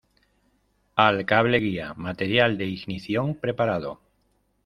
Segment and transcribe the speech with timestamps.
[0.95, 1.93] Al cable guía.
[1.95, 4.01] Material de ignición preparado.